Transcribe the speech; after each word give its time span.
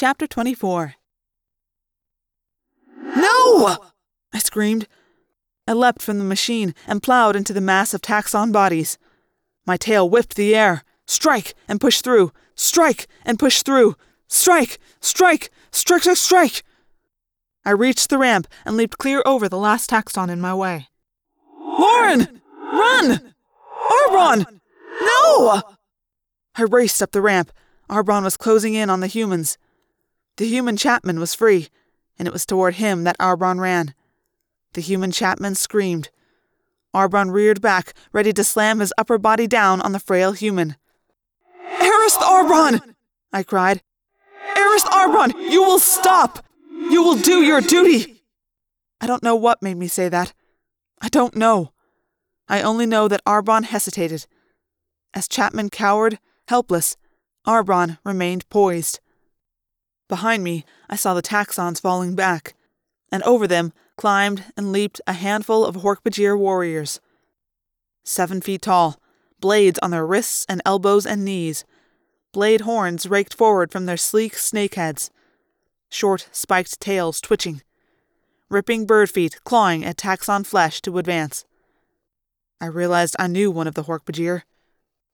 Chapter 0.00 0.26
24 0.26 0.94
No! 3.16 3.76
I 4.32 4.38
screamed. 4.38 4.88
I 5.68 5.74
leapt 5.74 6.00
from 6.00 6.16
the 6.16 6.24
machine 6.24 6.74
and 6.86 7.02
plowed 7.02 7.36
into 7.36 7.52
the 7.52 7.60
mass 7.60 7.92
of 7.92 8.00
Taxxon 8.00 8.50
bodies. 8.50 8.96
My 9.66 9.76
tail 9.76 10.08
whipped 10.08 10.36
the 10.36 10.56
air. 10.56 10.84
Strike 11.06 11.52
and 11.68 11.82
push 11.82 12.00
through. 12.00 12.32
Strike 12.54 13.08
and 13.26 13.38
push 13.38 13.60
through. 13.60 13.94
Strike! 14.26 14.78
Strike! 15.02 15.50
Strike! 15.70 16.02
Strike! 16.04 16.16
Strike! 16.16 16.62
I 17.66 17.72
reached 17.72 18.08
the 18.08 18.16
ramp 18.16 18.46
and 18.64 18.78
leaped 18.78 18.96
clear 18.96 19.22
over 19.26 19.50
the 19.50 19.58
last 19.58 19.90
Taxxon 19.90 20.30
in 20.30 20.40
my 20.40 20.54
way. 20.54 20.88
Loren! 21.60 22.40
Run! 22.56 23.34
Arbron! 24.08 24.60
No! 25.02 25.60
I 26.54 26.62
raced 26.62 27.02
up 27.02 27.10
the 27.10 27.20
ramp. 27.20 27.52
Arbron 27.90 28.22
was 28.22 28.38
closing 28.38 28.72
in 28.72 28.88
on 28.88 29.00
the 29.00 29.06
humans. 29.06 29.58
The 30.40 30.48
human 30.48 30.78
Chapman 30.78 31.20
was 31.20 31.34
free, 31.34 31.68
and 32.18 32.26
it 32.26 32.32
was 32.32 32.46
toward 32.46 32.76
him 32.76 33.04
that 33.04 33.18
Arbron 33.18 33.60
ran. 33.60 33.92
The 34.72 34.80
human 34.80 35.12
Chapman 35.12 35.54
screamed. 35.54 36.08
Arbron 36.94 37.30
reared 37.30 37.60
back, 37.60 37.92
ready 38.10 38.32
to 38.32 38.42
slam 38.42 38.80
his 38.80 38.90
upper 38.96 39.18
body 39.18 39.46
down 39.46 39.82
on 39.82 39.92
the 39.92 40.00
frail 40.00 40.32
human. 40.32 40.76
Arist 41.78 42.20
Arbron! 42.20 42.94
I 43.30 43.42
cried. 43.42 43.82
Arist 44.56 44.86
Arbron, 44.86 45.34
you 45.50 45.62
will 45.62 45.78
stop! 45.78 46.42
You 46.70 47.02
will 47.02 47.16
do 47.16 47.42
your 47.42 47.60
duty! 47.60 48.22
I 48.98 49.06
don't 49.06 49.22
know 49.22 49.36
what 49.36 49.60
made 49.60 49.76
me 49.76 49.88
say 49.88 50.08
that. 50.08 50.32
I 51.02 51.10
don't 51.10 51.36
know. 51.36 51.74
I 52.48 52.62
only 52.62 52.86
know 52.86 53.08
that 53.08 53.22
Arbron 53.26 53.64
hesitated. 53.64 54.26
As 55.12 55.28
Chapman 55.28 55.68
cowered, 55.68 56.18
helpless, 56.48 56.96
Arbron 57.46 57.98
remained 58.04 58.48
poised. 58.48 59.00
Behind 60.10 60.42
me, 60.42 60.64
I 60.88 60.96
saw 60.96 61.14
the 61.14 61.22
Taxxons 61.22 61.80
falling 61.80 62.16
back, 62.16 62.54
and 63.12 63.22
over 63.22 63.46
them 63.46 63.72
climbed 63.96 64.44
and 64.56 64.72
leaped 64.72 65.00
a 65.06 65.12
handful 65.12 65.64
of 65.64 65.76
Hork-Bajir 65.76 66.36
warriors. 66.36 67.00
Seven 68.02 68.40
feet 68.40 68.62
tall, 68.62 69.00
blades 69.38 69.78
on 69.78 69.92
their 69.92 70.04
wrists 70.04 70.44
and 70.48 70.60
elbows 70.66 71.06
and 71.06 71.24
knees, 71.24 71.64
blade 72.32 72.62
horns 72.62 73.06
raked 73.06 73.34
forward 73.34 73.70
from 73.70 73.86
their 73.86 73.96
sleek 73.96 74.34
snake 74.34 74.74
heads, 74.74 75.12
short 75.88 76.28
spiked 76.32 76.80
tails 76.80 77.20
twitching, 77.20 77.62
ripping 78.48 78.86
bird 78.86 79.10
feet 79.10 79.38
clawing 79.44 79.84
at 79.84 79.96
Taxxon 79.96 80.44
flesh 80.44 80.82
to 80.82 80.98
advance. 80.98 81.44
I 82.60 82.66
realized 82.66 83.14
I 83.20 83.28
knew 83.28 83.52
one 83.52 83.68
of 83.68 83.74
the 83.74 83.84
Hork-Bajir. 83.84 84.42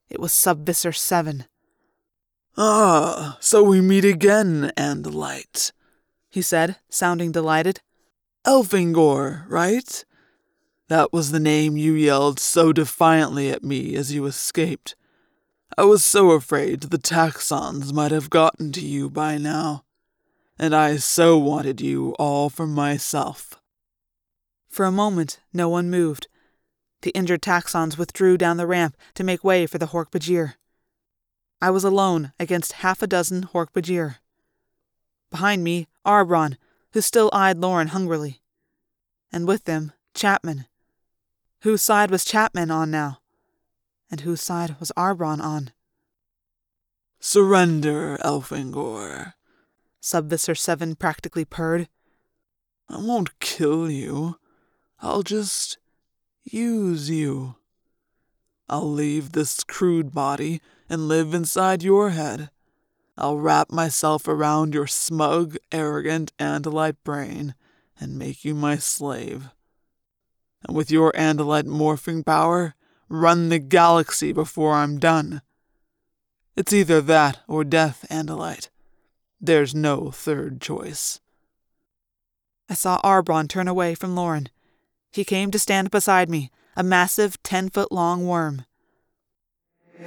It 0.09 0.21
was 0.21 0.33
Subvisor 0.33 0.93
7. 0.95 1.45
Ah, 2.59 3.37
so 3.41 3.63
we 3.63 3.83
meet 3.83 4.05
again, 4.05 4.73
Andalite, 4.79 5.73
he 6.31 6.41
said, 6.41 6.77
sounding 6.89 7.31
delighted. 7.31 7.81
Elfangor, 8.47 9.45
right? 9.49 10.05
That 10.89 11.13
was 11.13 11.33
the 11.33 11.41
name 11.41 11.77
you 11.77 11.93
yelled 11.93 12.41
so 12.41 12.73
defiantly 12.73 13.51
at 13.51 13.63
me 13.63 13.95
as 13.95 14.15
you 14.15 14.25
escaped. 14.25 14.95
I 15.77 15.85
was 15.85 16.03
so 16.03 16.31
afraid 16.31 16.81
the 16.81 16.97
Taxxons 16.97 17.93
might 17.93 18.13
have 18.13 18.31
gotten 18.31 18.73
to 18.73 18.81
you 18.81 19.11
by 19.11 19.37
now, 19.37 19.85
and 20.59 20.75
I 20.75 20.97
so 20.97 21.37
wanted 21.37 21.83
you 21.83 22.15
all 22.19 22.49
for 22.49 22.67
myself. 22.67 23.61
For 24.71 24.87
a 24.87 24.93
moment, 24.93 25.41
no 25.53 25.69
one 25.69 25.91
moved. 25.91 26.29
The 27.03 27.11
injured 27.11 27.43
Taxxons 27.43 27.99
withdrew 27.99 28.39
down 28.39 28.57
the 28.57 28.67
ramp 28.67 28.97
to 29.15 29.25
make 29.25 29.45
way 29.45 29.67
for 29.67 29.77
the 29.77 29.89
Hork-Bajir. 29.89 30.55
I 31.61 31.71
was 31.71 31.85
alone 31.85 32.33
against 32.39 32.85
half 32.85 33.03
a 33.03 33.07
dozen 33.07 33.45
Hork-Bajir. 33.45 34.17
Behind 35.31 35.65
me, 35.65 35.89
Arbron, 36.07 36.57
who 36.93 37.01
still 37.01 37.31
eyed 37.33 37.59
Loren 37.59 37.89
hungrily. 37.89 38.41
And 39.33 39.47
with 39.47 39.65
them, 39.65 39.93
Chapman. 40.15 40.67
Whose 41.63 41.83
side 41.83 42.11
was 42.11 42.25
Chapman 42.25 42.71
on 42.71 42.91
now? 42.91 43.19
And 44.11 44.21
whose 44.21 44.41
side 44.41 44.77
was 44.79 44.93
Arbron 44.97 45.41
on? 45.41 45.73
Surrender, 47.19 48.19
Elfangor, 48.23 49.33
Subvisor 50.01 50.55
7 50.55 50.95
practically 50.95 51.45
purred. 51.45 51.89
I 52.89 52.99
won't 52.99 53.41
kill 53.41 53.91
you. 53.91 54.39
I'll 55.01 55.25
just 55.25 55.79
use 56.45 57.11
you. 57.11 57.57
I'll 58.69 58.91
leave 58.91 59.33
this 59.33 59.63
crude 59.65 60.13
body 60.13 60.61
and 60.89 61.09
live 61.09 61.35
inside 61.35 61.83
your 61.83 62.11
head. 62.11 62.51
I'll 63.17 63.39
wrap 63.39 63.71
myself 63.71 64.29
around 64.29 64.75
your 64.75 64.87
smug, 64.87 65.57
arrogant, 65.73 66.33
Andalite 66.39 66.97
brain 67.05 67.55
and 67.99 68.19
make 68.19 68.45
you 68.45 68.55
my 68.55 68.77
slave. 68.77 69.51
And 70.67 70.77
with 70.77 70.91
your 70.91 71.13
Andalite 71.13 71.65
morphing 71.65 72.25
power, 72.25 72.75
run 73.09 73.49
the 73.49 73.59
galaxy 73.59 74.33
before 74.33 74.75
I'm 74.75 74.99
done. 74.99 75.43
It's 76.57 76.73
either 76.73 77.01
that 77.03 77.41
or 77.47 77.65
death, 77.65 78.05
Andalite. 78.11 78.69
There's 79.41 79.75
no 79.75 80.11
third 80.11 80.61
choice. 80.61 81.21
I 82.69 82.75
saw 82.75 83.01
Arbron 83.03 83.49
turn 83.49 83.69
away 83.69 83.95
from 83.95 84.17
Loren. 84.17 84.49
He 85.13 85.25
came 85.25 85.51
to 85.51 85.59
stand 85.59 85.91
beside 85.91 86.29
me, 86.29 86.51
a 86.77 86.83
massive 86.83 87.43
ten 87.43 87.71
foot 87.71 87.91
long 87.91 88.27
worm. 88.27 88.65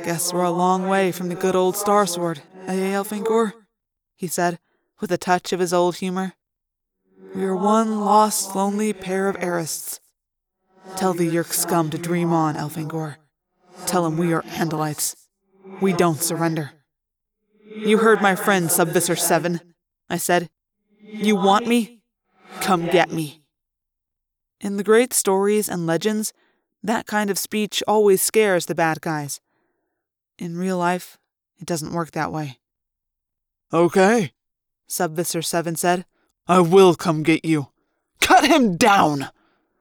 Guess 0.04 0.32
we're 0.32 0.44
a 0.44 0.52
long 0.52 0.88
way 0.88 1.12
from 1.12 1.30
the 1.30 1.36
good 1.36 1.56
old 1.56 1.76
Star 1.76 2.06
Sword, 2.06 2.44
eh, 2.68 2.94
Elfangor? 2.94 3.54
he 4.16 4.28
said, 4.28 4.60
with 5.00 5.12
a 5.12 5.18
touch 5.18 5.52
of 5.52 5.60
his 5.60 5.74
old 5.74 5.96
humor. 5.98 6.34
We 7.34 7.44
are 7.46 7.56
one 7.56 8.02
lost, 8.02 8.56
lonely 8.56 8.94
pair 8.94 9.30
of 9.30 9.38
Arists. 9.42 10.00
Tell 10.96 11.14
the 11.14 11.30
Yeerk 11.30 11.54
scum 11.54 11.90
to 11.90 11.98
dream 11.98 12.34
on, 12.34 12.56
Elfangor. 12.56 13.16
Tell 13.86 14.06
him 14.06 14.18
we 14.18 14.34
are 14.34 14.44
Andalites. 14.44 15.16
We 15.82 15.94
don't 15.94 16.22
surrender. 16.22 16.72
You 17.76 18.00
heard 18.00 18.22
my 18.22 18.36
friend, 18.36 18.70
Subvisor 18.70 19.16
7, 19.16 19.62
I 20.10 20.18
said. 20.18 20.50
You 21.02 21.36
want 21.36 21.68
me? 21.68 22.02
Come 22.62 22.88
get 22.88 23.12
me. 23.12 23.42
In 24.60 24.78
the 24.78 24.84
great 24.84 25.14
stories 25.14 25.70
and 25.70 25.88
legends, 25.88 26.34
that 26.84 27.06
kind 27.06 27.30
of 27.30 27.38
speech 27.38 27.84
always 27.88 28.22
scares 28.22 28.66
the 28.66 28.76
bad 28.76 29.02
guys. 29.02 29.42
In 30.38 30.58
real 30.58 30.78
life, 30.78 31.18
it 31.60 31.66
doesn't 31.66 31.94
work 31.94 32.12
that 32.12 32.32
way. 32.32 32.60
Okay, 33.74 34.34
Subvisor 34.88 35.42
7 35.42 35.76
said. 35.76 36.06
I 36.48 36.62
will 36.62 36.96
come 36.96 37.22
get 37.22 37.46
you. 37.46 37.68
Cut 38.22 38.46
him 38.46 38.76
down! 38.76 39.30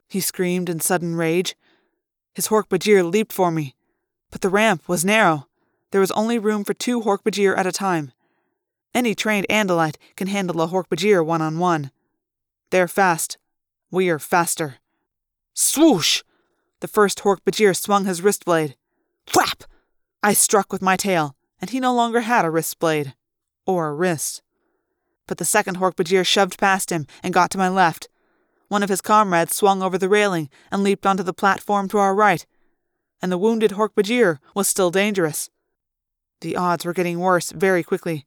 He 0.09 0.21
screamed 0.21 0.69
in 0.69 0.81
sudden 0.81 1.17
rage. 1.17 1.57
His 2.35 2.49
Hork-Bajir 2.49 3.11
leaped 3.11 3.33
for 3.33 3.51
me, 3.51 3.75
but 4.31 4.43
the 4.43 4.49
ramp 4.49 4.89
was 4.89 5.05
narrow. 5.05 5.47
There 5.91 6.01
was 6.01 6.11
only 6.13 6.39
room 6.39 6.65
for 6.65 6.75
two 6.75 7.01
Hork-Bajir 7.01 7.57
at 7.57 7.67
a 7.67 7.73
time. 7.73 8.13
Any 8.95 9.15
trained 9.15 9.47
Andalite 9.49 9.97
can 10.17 10.29
handle 10.29 10.61
a 10.61 10.69
Hork-Bajir 10.69 11.25
one 11.25 11.43
on 11.43 11.59
one. 11.59 11.91
They're 12.71 12.89
fast. 12.89 13.39
We're 13.91 14.19
faster. 14.19 14.77
Swoosh! 15.55 16.23
The 16.81 16.89
first 16.89 17.19
Hork-Bajir 17.19 17.77
swung 17.77 18.05
his 18.05 18.23
wrist 18.23 18.45
blade. 18.45 18.77
Whap! 19.35 19.65
I 20.23 20.33
struck 20.33 20.73
with 20.73 20.83
my 20.83 20.97
tail, 20.97 21.37
and 21.61 21.71
he 21.71 21.81
no 21.81 21.93
longer 21.93 22.21
had 22.21 22.45
a 22.45 22.51
wrist 22.51 22.79
blade. 22.79 23.15
Or 23.67 23.89
a 23.89 23.95
wrist. 23.95 24.43
But 25.27 25.39
the 25.39 25.45
second 25.45 25.79
Hork-Bajir 25.79 26.25
shoved 26.25 26.59
past 26.59 26.91
him 26.91 27.07
and 27.23 27.35
got 27.35 27.51
to 27.51 27.59
my 27.59 27.69
left. 27.69 28.09
One 28.69 28.83
of 28.83 28.89
his 28.89 29.01
comrades 29.01 29.57
swung 29.57 29.83
over 29.83 29.99
the 29.99 30.09
railing 30.09 30.51
and 30.71 30.83
leaped 30.83 31.07
onto 31.07 31.23
the 31.23 31.33
platform 31.33 31.89
to 31.89 31.99
our 31.99 32.15
right. 32.15 32.47
And 33.21 33.33
the 33.33 33.39
wounded 33.39 33.73
Hork-Bajir 33.73 34.39
was 34.55 34.69
still 34.69 34.91
dangerous. 34.91 35.51
The 36.41 36.57
odds 36.57 36.85
were 36.85 36.93
getting 36.93 37.19
worse 37.19 37.51
very 37.51 37.83
quickly. 37.83 38.27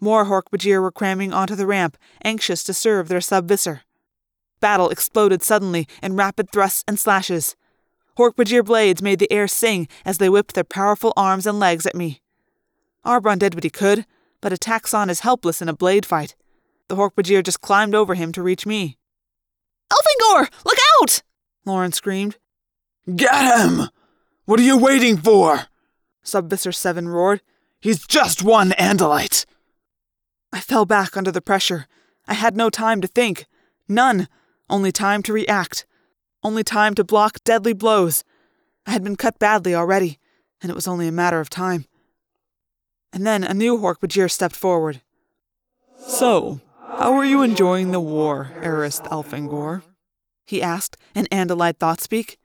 More 0.00 0.24
Hork-Bajir 0.24 0.80
were 0.80 0.90
cramming 0.90 1.32
onto 1.32 1.54
the 1.54 1.66
ramp, 1.66 1.98
anxious 2.24 2.64
to 2.64 2.72
serve 2.72 3.08
their 3.08 3.20
subvisor. 3.20 3.82
Battle 4.60 4.88
exploded 4.88 5.42
suddenly 5.42 5.86
in 6.02 6.16
rapid 6.16 6.50
thrusts 6.50 6.84
and 6.88 6.98
slashes. 6.98 7.56
Hork-Bajir 8.18 8.64
blades 8.64 9.02
made 9.02 9.18
the 9.18 9.32
air 9.32 9.48
sing 9.48 9.88
as 10.04 10.18
they 10.18 10.28
whipped 10.28 10.54
their 10.54 10.64
powerful 10.64 11.12
arms 11.16 11.46
and 11.46 11.58
legs 11.58 11.86
at 11.86 11.94
me. 11.94 12.20
Arbron 13.04 13.38
did 13.38 13.54
what 13.54 13.64
he 13.64 13.70
could, 13.70 14.06
but 14.40 14.52
a 14.52 14.56
taxxon 14.56 15.10
is 15.10 15.20
helpless 15.20 15.60
in 15.60 15.68
a 15.68 15.74
blade 15.74 16.06
fight. 16.06 16.36
The 16.88 16.96
Hork-Bajir 16.96 17.42
just 17.42 17.60
climbed 17.60 17.94
over 17.94 18.14
him 18.14 18.30
to 18.32 18.42
reach 18.42 18.66
me. 18.66 18.98
Elfangor, 19.90 20.48
look 20.64 20.78
out! 21.00 21.22
Loren 21.64 21.92
screamed. 21.92 22.36
Get 23.14 23.58
him! 23.58 23.88
What 24.44 24.60
are 24.60 24.64
you 24.64 24.78
waiting 24.78 25.16
for? 25.16 25.66
Subvisor 26.22 26.72
7 26.72 27.08
roared. 27.08 27.42
He's 27.80 28.06
just 28.06 28.42
one 28.42 28.70
Andalite! 28.72 29.44
I 30.52 30.60
fell 30.60 30.84
back 30.84 31.16
under 31.16 31.32
the 31.32 31.42
pressure. 31.42 31.86
I 32.28 32.34
had 32.34 32.56
no 32.56 32.70
time 32.70 33.00
to 33.00 33.08
think. 33.08 33.46
None. 33.88 34.28
Only 34.70 34.92
time 34.92 35.22
to 35.24 35.32
react. 35.32 35.84
Only 36.44 36.62
time 36.62 36.94
to 36.96 37.04
block 37.04 37.42
deadly 37.42 37.72
blows. 37.72 38.22
I 38.86 38.90
had 38.90 39.02
been 39.02 39.16
cut 39.16 39.38
badly 39.38 39.74
already, 39.74 40.18
and 40.60 40.70
it 40.70 40.74
was 40.74 40.86
only 40.86 41.08
a 41.08 41.12
matter 41.12 41.40
of 41.40 41.48
time. 41.48 41.86
And 43.14 43.26
then 43.26 43.42
a 43.42 43.54
new 43.54 43.78
Hork-Bajir 43.78 44.30
stepped 44.30 44.54
forward. 44.54 45.00
So, 45.96 46.60
how 46.98 47.14
are 47.14 47.24
you 47.24 47.42
enjoying 47.42 47.92
the 47.92 48.00
war, 48.00 48.52
Arist 48.62 49.04
Elfangor? 49.04 49.82
He 50.44 50.60
asked 50.60 50.98
in 51.14 51.26
Andalite 51.32 51.78
Thoughtspeak. 51.78 52.36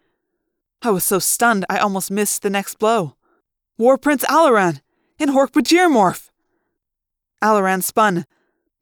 I 0.81 0.91
was 0.91 1.03
so 1.03 1.19
stunned 1.19 1.65
I 1.69 1.79
almost 1.79 2.09
missed 2.09 2.41
the 2.41 2.49
next 2.49 2.79
blow. 2.79 3.15
War 3.77 3.97
Prince 3.97 4.23
Alloran! 4.25 4.79
In 5.17 5.29
Hork-Bajir 5.29 5.91
morph! 5.91 6.29
Alloran 7.41 7.83
spun. 7.83 8.25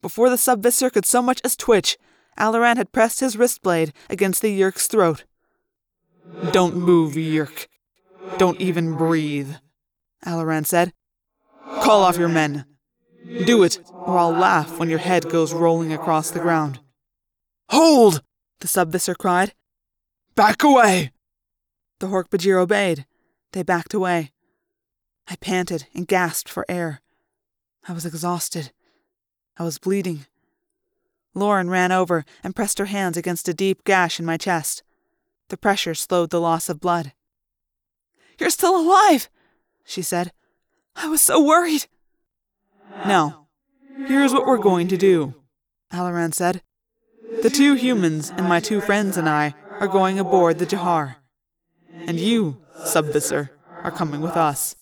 Before 0.01 0.29
the 0.29 0.37
subvisor 0.37 0.91
could 0.91 1.05
so 1.05 1.23
much 1.23 1.41
as 1.43 1.55
twitch, 1.55 1.97
Alloran 2.37 2.77
had 2.77 2.91
pressed 2.91 3.19
his 3.19 3.37
wrist 3.37 3.61
blade 3.61 3.93
against 4.09 4.41
the 4.41 4.51
Yeerk's 4.51 4.87
throat. 4.87 5.23
Don't 6.51 6.75
move, 6.75 7.13
Yeerk. 7.13 7.67
Don't 8.37 8.59
even 8.59 8.95
breathe, 8.95 9.55
Alloran 10.25 10.65
said. 10.65 10.93
Call 11.81 12.03
off 12.03 12.17
your 12.17 12.29
men. 12.29 12.65
Do 13.45 13.63
it, 13.63 13.79
or 13.91 14.17
I'll 14.17 14.31
laugh 14.31 14.77
when 14.77 14.89
your 14.89 14.99
head 14.99 15.29
goes 15.29 15.53
rolling 15.53 15.91
across 15.91 16.29
the 16.29 16.39
ground. 16.39 16.79
Hold! 17.69 18.21
The 18.59 18.67
subvisor 18.67 19.15
cried. 19.15 19.53
Back 20.35 20.63
away! 20.63 21.11
The 21.99 22.07
Hork-Bajir 22.07 22.59
obeyed. 22.59 23.05
They 23.53 23.63
backed 23.63 23.93
away. 23.93 24.31
I 25.27 25.35
panted 25.35 25.87
and 25.93 26.07
gasped 26.07 26.49
for 26.49 26.65
air. 26.69 27.01
I 27.87 27.93
was 27.93 28.05
exhausted. 28.05 28.71
I 29.57 29.63
was 29.63 29.79
bleeding. 29.79 30.25
Loren 31.37 31.69
ran 31.69 31.91
over 31.91 32.25
and 32.43 32.55
pressed 32.55 32.79
her 32.79 32.85
hands 32.85 33.15
against 33.15 33.47
a 33.47 33.53
deep 33.53 33.83
gash 33.83 34.19
in 34.19 34.25
my 34.25 34.37
chest. 34.37 34.83
The 35.49 35.57
pressure 35.57 35.93
slowed 35.93 36.29
the 36.29 36.41
loss 36.41 36.67
of 36.67 36.81
blood. 36.81 37.13
You're 38.39 38.49
still 38.49 38.75
alive, 38.75 39.29
she 39.85 40.01
said. 40.01 40.31
I 40.95 41.07
was 41.07 41.21
so 41.21 41.43
worried. 41.43 41.85
No. 43.05 43.47
Here's 44.07 44.33
what 44.33 44.45
we're 44.45 44.57
going 44.57 44.87
to 44.89 44.97
do, 44.97 45.33
Alloran 45.91 46.33
said. 46.33 46.61
The 47.41 47.49
two 47.49 47.75
humans 47.75 48.31
and 48.35 48.47
my 48.47 48.59
two 48.59 48.81
friends 48.81 49.17
and 49.17 49.29
I 49.29 49.53
are 49.79 49.87
going 49.87 50.19
aboard 50.19 50.59
the 50.59 50.65
Jahar. 50.65 51.15
And 51.93 52.19
you, 52.19 52.57
Subvisor, 52.85 53.51
are 53.83 53.91
coming 53.91 54.21
with 54.21 54.35
us. 54.37 54.75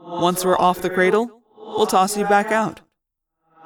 Once 0.00 0.44
we're 0.44 0.58
off 0.58 0.82
the 0.82 0.90
cradle, 0.90 1.42
we'll 1.56 1.86
toss 1.86 2.16
you 2.16 2.24
back 2.24 2.52
out. 2.52 2.80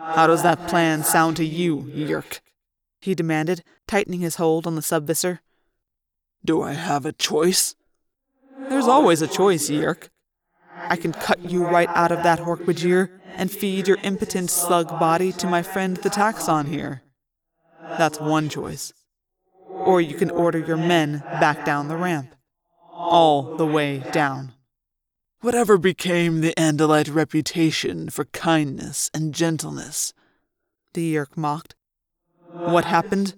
How 0.03 0.27
does 0.27 0.43
that 0.43 0.67
plan 0.67 1.05
sound 1.05 1.37
to 1.37 1.45
you, 1.45 1.83
Yeerk? 1.83 2.41
he 3.01 3.15
demanded, 3.15 3.65
tightening 3.87 4.21
his 4.21 4.37
hold 4.37 4.67
on 4.67 4.77
the 4.77 4.83
subvisor. 4.83 5.41
Do 6.45 6.63
I 6.63 6.73
have 6.73 7.07
a 7.07 7.13
choice? 7.13 7.75
There's 8.69 8.87
always 8.87 9.23
a 9.23 9.29
choice, 9.29 9.71
Yeerk. 9.71 10.09
I 10.77 10.97
can 10.97 11.13
cut 11.13 11.51
you 11.51 11.67
right 11.67 11.89
out 11.91 12.13
of 12.13 12.23
that 12.23 12.41
Hork-Bajir 12.41 13.11
and 13.37 13.51
feed 13.51 13.89
your 13.89 13.99
impotent 14.03 14.51
slug 14.51 14.89
body 15.01 15.33
to 15.33 15.47
my 15.47 15.63
friend 15.63 15.97
the 15.99 16.11
Taxxon 16.11 16.67
here. 16.67 17.03
That's 17.83 18.21
one 18.21 18.49
choice. 18.49 18.93
Or 19.69 20.01
you 20.01 20.15
can 20.15 20.31
order 20.31 20.59
your 20.59 20.77
men 20.77 21.21
back 21.41 21.65
down 21.65 21.89
the 21.89 21.97
ramp. 21.97 22.35
All 22.93 23.57
the 23.57 23.67
way 23.67 24.03
down. 24.13 24.53
Whatever 25.43 25.79
became 25.79 26.43
the 26.43 26.53
Andalite 26.59 27.15
reputation 27.15 28.11
for 28.11 28.27
kindness 28.27 29.11
and 29.15 29.35
gentleness? 29.35 30.13
The 30.93 31.15
Yeerk 31.15 31.35
mocked. 31.35 31.75
What 32.53 32.85
happened? 32.85 33.33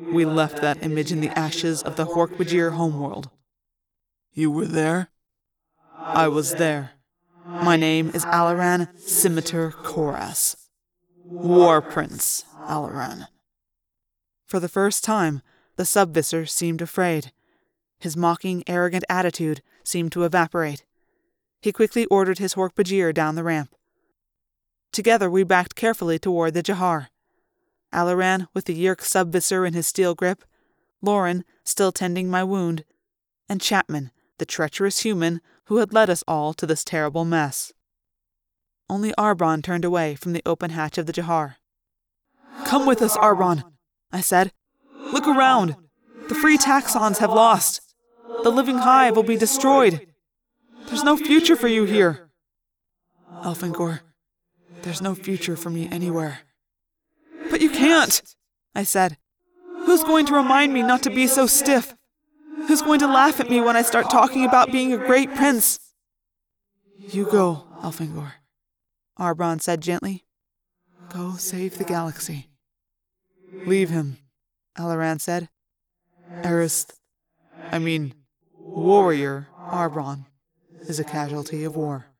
We 0.00 0.24
left 0.24 0.62
that 0.62 0.82
image 0.82 1.12
in 1.12 1.20
the 1.20 1.38
ashes 1.38 1.82
of 1.82 1.96
the 1.96 2.06
Hork-Bajir 2.06 2.72
homeworld. 2.72 3.28
You 4.32 4.50
were 4.50 4.64
there? 4.64 5.10
I 5.98 6.26
was 6.26 6.54
there. 6.54 6.92
My 7.44 7.76
name 7.76 8.10
is 8.14 8.24
Alloran 8.24 8.88
Semitur 8.98 9.72
Corrass. 9.72 10.56
War 11.26 11.82
Prince 11.82 12.46
Alloran. 12.62 13.26
For 14.46 14.58
the 14.58 14.70
first 14.70 15.04
time, 15.04 15.42
the 15.76 15.84
subvisor 15.84 16.46
seemed 16.46 16.80
afraid. 16.80 17.30
His 17.98 18.16
mocking, 18.16 18.64
arrogant 18.66 19.04
attitude 19.10 19.60
seemed 19.84 20.12
to 20.12 20.24
evaporate. 20.24 20.86
He 21.62 21.72
quickly 21.72 22.06
ordered 22.06 22.38
his 22.38 22.54
Hork-Bajir 22.54 23.14
down 23.14 23.36
the 23.36 23.44
ramp. 23.44 23.74
Together 24.92 25.30
we 25.30 25.44
backed 25.44 25.76
carefully 25.76 26.18
toward 26.18 26.54
the 26.54 26.62
Jahar. 26.62 27.06
Alloran 27.94 28.48
with 28.52 28.64
the 28.64 28.74
Yeerk 28.74 29.00
subvisor 29.00 29.64
in 29.64 29.72
his 29.72 29.86
steel 29.86 30.14
grip, 30.14 30.44
Loren 31.00 31.44
still 31.62 31.92
tending 31.92 32.28
my 32.28 32.42
wound, 32.42 32.84
and 33.48 33.60
Chapman, 33.60 34.10
the 34.38 34.44
treacherous 34.44 35.00
human 35.00 35.40
who 35.66 35.76
had 35.76 35.92
led 35.92 36.10
us 36.10 36.24
all 36.26 36.52
to 36.54 36.66
this 36.66 36.84
terrible 36.84 37.24
mess. 37.24 37.72
Only 38.90 39.12
Arbron 39.12 39.62
turned 39.62 39.84
away 39.84 40.16
from 40.16 40.32
the 40.32 40.42
open 40.44 40.70
hatch 40.70 40.98
of 40.98 41.06
the 41.06 41.12
Jahar. 41.12 41.56
Come 42.64 42.86
with 42.86 43.00
us, 43.02 43.16
Arbron, 43.16 43.62
I 44.10 44.20
said. 44.20 44.52
Look 45.12 45.28
around. 45.28 45.76
The 46.28 46.34
free 46.34 46.58
Taxxons 46.58 47.18
have 47.18 47.32
lost. 47.32 47.94
The 48.42 48.50
living 48.50 48.78
hive 48.78 49.14
will 49.14 49.22
be 49.22 49.36
destroyed. 49.36 50.11
There's 50.92 51.04
no 51.04 51.16
future 51.16 51.56
for 51.56 51.68
you 51.68 51.84
here. 51.84 52.28
Elfangor, 53.42 54.00
there's 54.82 55.00
no 55.00 55.14
future 55.14 55.56
for 55.56 55.70
me 55.70 55.88
anywhere. 55.90 56.40
But 57.50 57.62
you 57.62 57.70
can't, 57.70 58.20
I 58.74 58.82
said. 58.82 59.16
Who's 59.86 60.04
going 60.04 60.26
to 60.26 60.34
remind 60.34 60.74
me 60.74 60.82
not 60.82 61.02
to 61.04 61.10
be 61.10 61.26
so 61.26 61.46
stiff? 61.46 61.94
Who's 62.68 62.82
going 62.82 62.98
to 62.98 63.06
laugh 63.06 63.40
at 63.40 63.48
me 63.48 63.58
when 63.62 63.74
I 63.74 63.80
start 63.80 64.10
talking 64.10 64.44
about 64.44 64.70
being 64.70 64.92
a 64.92 64.98
great 64.98 65.34
prince? 65.34 65.78
You 66.98 67.24
go, 67.24 67.64
Elfangor, 67.82 68.32
Arbron 69.18 69.62
said 69.62 69.80
gently. 69.80 70.26
Go 71.08 71.36
save 71.36 71.78
the 71.78 71.84
galaxy. 71.84 72.50
Leave 73.64 73.88
him, 73.88 74.18
Alloran 74.78 75.22
said. 75.22 75.48
Arist, 76.44 77.00
I 77.70 77.78
mean, 77.78 78.12
warrior 78.58 79.48
Arbron 79.58 80.26
is 80.88 80.98
a 81.00 81.04
casualty 81.04 81.64
of 81.64 81.76
war. 81.76 82.11